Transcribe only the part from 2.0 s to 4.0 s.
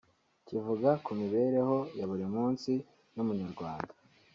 buri munsi y’Umunyarwanda